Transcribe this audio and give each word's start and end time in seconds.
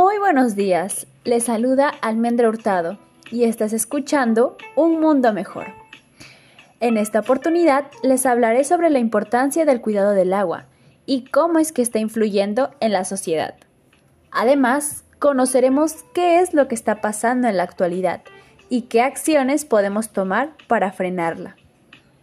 Muy 0.00 0.18
buenos 0.18 0.54
días, 0.54 1.08
les 1.24 1.42
saluda 1.42 1.88
Almendra 1.88 2.48
Hurtado 2.48 2.98
y 3.32 3.42
estás 3.42 3.72
escuchando 3.72 4.56
Un 4.76 5.00
Mundo 5.00 5.32
Mejor. 5.32 5.66
En 6.78 6.96
esta 6.96 7.18
oportunidad 7.18 7.86
les 8.04 8.24
hablaré 8.24 8.62
sobre 8.62 8.90
la 8.90 9.00
importancia 9.00 9.64
del 9.64 9.80
cuidado 9.80 10.12
del 10.12 10.34
agua 10.34 10.66
y 11.04 11.24
cómo 11.24 11.58
es 11.58 11.72
que 11.72 11.82
está 11.82 11.98
influyendo 11.98 12.70
en 12.78 12.92
la 12.92 13.04
sociedad. 13.04 13.56
Además, 14.30 15.02
conoceremos 15.18 16.04
qué 16.14 16.38
es 16.38 16.54
lo 16.54 16.68
que 16.68 16.76
está 16.76 17.00
pasando 17.00 17.48
en 17.48 17.56
la 17.56 17.64
actualidad 17.64 18.20
y 18.68 18.82
qué 18.82 19.02
acciones 19.02 19.64
podemos 19.64 20.10
tomar 20.10 20.52
para 20.68 20.92
frenarla. 20.92 21.56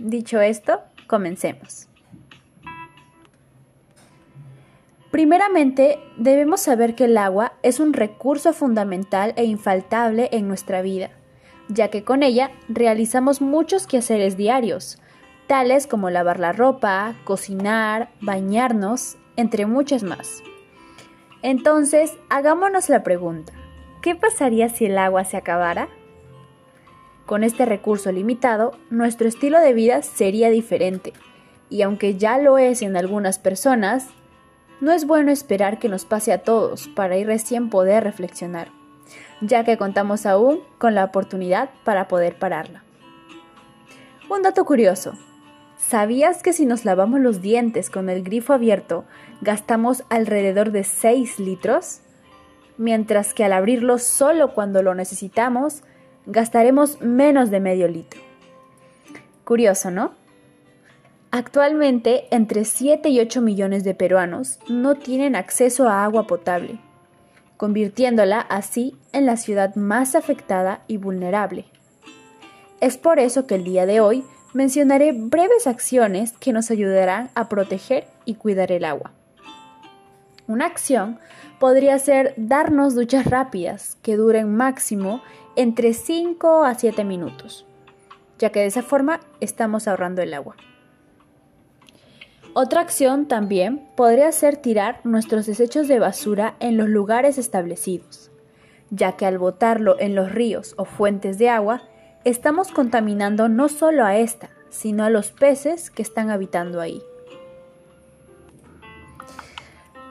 Dicho 0.00 0.40
esto, 0.40 0.80
comencemos. 1.06 1.86
Primeramente, 5.10 5.98
debemos 6.16 6.60
saber 6.60 6.94
que 6.94 7.06
el 7.06 7.18
agua 7.18 7.54
es 7.62 7.80
un 7.80 7.92
recurso 7.92 8.52
fundamental 8.52 9.32
e 9.36 9.44
infaltable 9.44 10.28
en 10.32 10.46
nuestra 10.46 10.82
vida, 10.82 11.10
ya 11.68 11.88
que 11.88 12.04
con 12.04 12.22
ella 12.22 12.52
realizamos 12.68 13.40
muchos 13.40 13.88
quehaceres 13.88 14.36
diarios, 14.36 15.00
tales 15.48 15.88
como 15.88 16.10
lavar 16.10 16.38
la 16.38 16.52
ropa, 16.52 17.16
cocinar, 17.24 18.10
bañarnos, 18.20 19.16
entre 19.36 19.66
muchas 19.66 20.04
más. 20.04 20.44
Entonces, 21.42 22.12
hagámonos 22.28 22.88
la 22.88 23.02
pregunta, 23.02 23.52
¿qué 24.02 24.14
pasaría 24.14 24.68
si 24.68 24.86
el 24.86 24.96
agua 24.96 25.24
se 25.24 25.36
acabara? 25.36 25.88
Con 27.26 27.42
este 27.42 27.64
recurso 27.64 28.12
limitado, 28.12 28.78
nuestro 28.90 29.26
estilo 29.26 29.58
de 29.58 29.72
vida 29.72 30.02
sería 30.02 30.50
diferente, 30.50 31.14
y 31.68 31.82
aunque 31.82 32.16
ya 32.16 32.38
lo 32.38 32.58
es 32.58 32.82
en 32.82 32.96
algunas 32.96 33.40
personas, 33.40 34.08
no 34.80 34.92
es 34.92 35.06
bueno 35.06 35.30
esperar 35.30 35.78
que 35.78 35.88
nos 35.88 36.04
pase 36.04 36.32
a 36.32 36.42
todos 36.42 36.88
para 36.88 37.16
ir 37.16 37.26
recién 37.26 37.70
poder 37.70 38.04
reflexionar, 38.04 38.68
ya 39.40 39.64
que 39.64 39.76
contamos 39.76 40.26
aún 40.26 40.60
con 40.78 40.94
la 40.94 41.04
oportunidad 41.04 41.70
para 41.84 42.08
poder 42.08 42.38
pararla. 42.38 42.82
Un 44.28 44.42
dato 44.42 44.64
curioso. 44.64 45.14
¿Sabías 45.76 46.42
que 46.42 46.52
si 46.52 46.66
nos 46.66 46.84
lavamos 46.84 47.20
los 47.20 47.42
dientes 47.42 47.90
con 47.90 48.08
el 48.08 48.22
grifo 48.22 48.52
abierto 48.52 49.04
gastamos 49.40 50.04
alrededor 50.08 50.70
de 50.70 50.84
6 50.84 51.40
litros? 51.40 52.00
Mientras 52.78 53.34
que 53.34 53.44
al 53.44 53.52
abrirlo 53.52 53.98
solo 53.98 54.54
cuando 54.54 54.82
lo 54.82 54.94
necesitamos, 54.94 55.82
gastaremos 56.26 57.00
menos 57.00 57.50
de 57.50 57.60
medio 57.60 57.88
litro. 57.88 58.20
Curioso, 59.44 59.90
¿no? 59.90 60.12
Actualmente, 61.32 62.26
entre 62.32 62.64
7 62.64 63.08
y 63.08 63.20
8 63.20 63.40
millones 63.40 63.84
de 63.84 63.94
peruanos 63.94 64.58
no 64.68 64.96
tienen 64.96 65.36
acceso 65.36 65.88
a 65.88 66.02
agua 66.02 66.26
potable, 66.26 66.80
convirtiéndola 67.56 68.40
así 68.40 68.96
en 69.12 69.26
la 69.26 69.36
ciudad 69.36 69.76
más 69.76 70.16
afectada 70.16 70.82
y 70.88 70.96
vulnerable. 70.96 71.66
Es 72.80 72.98
por 72.98 73.20
eso 73.20 73.46
que 73.46 73.54
el 73.54 73.64
día 73.64 73.86
de 73.86 74.00
hoy 74.00 74.24
mencionaré 74.54 75.12
breves 75.12 75.68
acciones 75.68 76.32
que 76.32 76.52
nos 76.52 76.72
ayudarán 76.72 77.30
a 77.36 77.48
proteger 77.48 78.08
y 78.24 78.34
cuidar 78.34 78.72
el 78.72 78.84
agua. 78.84 79.12
Una 80.48 80.66
acción 80.66 81.20
podría 81.60 81.96
ser 82.00 82.34
darnos 82.38 82.96
duchas 82.96 83.24
rápidas 83.26 83.96
que 84.02 84.16
duren 84.16 84.56
máximo 84.56 85.22
entre 85.54 85.94
5 85.94 86.64
a 86.64 86.74
7 86.74 87.04
minutos, 87.04 87.66
ya 88.40 88.50
que 88.50 88.60
de 88.60 88.66
esa 88.66 88.82
forma 88.82 89.20
estamos 89.40 89.86
ahorrando 89.86 90.22
el 90.22 90.34
agua. 90.34 90.56
Otra 92.52 92.80
acción 92.80 93.26
también 93.26 93.86
podría 93.94 94.32
ser 94.32 94.56
tirar 94.56 95.00
nuestros 95.04 95.46
desechos 95.46 95.86
de 95.86 96.00
basura 96.00 96.56
en 96.58 96.76
los 96.76 96.88
lugares 96.88 97.38
establecidos, 97.38 98.32
ya 98.90 99.12
que 99.12 99.24
al 99.24 99.38
botarlo 99.38 99.96
en 100.00 100.16
los 100.16 100.32
ríos 100.32 100.74
o 100.76 100.84
fuentes 100.84 101.38
de 101.38 101.48
agua, 101.48 101.82
estamos 102.24 102.72
contaminando 102.72 103.48
no 103.48 103.68
solo 103.68 104.04
a 104.04 104.16
esta, 104.16 104.50
sino 104.68 105.04
a 105.04 105.10
los 105.10 105.30
peces 105.30 105.90
que 105.90 106.02
están 106.02 106.28
habitando 106.28 106.80
ahí. 106.80 107.00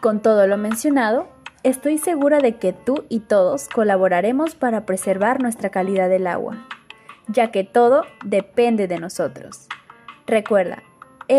Con 0.00 0.22
todo 0.22 0.46
lo 0.46 0.56
mencionado, 0.56 1.28
estoy 1.62 1.98
segura 1.98 2.40
de 2.40 2.56
que 2.56 2.72
tú 2.72 3.04
y 3.10 3.20
todos 3.20 3.68
colaboraremos 3.68 4.54
para 4.54 4.86
preservar 4.86 5.42
nuestra 5.42 5.68
calidad 5.68 6.08
del 6.08 6.26
agua, 6.26 6.66
ya 7.28 7.50
que 7.50 7.62
todo 7.62 8.04
depende 8.24 8.88
de 8.88 8.98
nosotros. 8.98 9.68
Recuerda, 10.26 10.82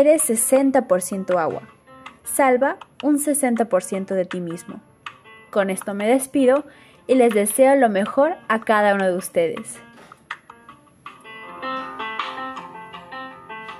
eres 0.00 0.28
60% 0.28 1.38
agua. 1.38 1.62
Salva 2.24 2.78
un 3.02 3.18
60% 3.18 4.14
de 4.14 4.24
ti 4.24 4.40
mismo. 4.40 4.80
Con 5.50 5.68
esto 5.68 5.92
me 5.92 6.08
despido 6.08 6.64
y 7.06 7.14
les 7.14 7.34
deseo 7.34 7.76
lo 7.76 7.90
mejor 7.90 8.36
a 8.48 8.60
cada 8.60 8.94
uno 8.94 9.06
de 9.06 9.16
ustedes. 9.16 9.80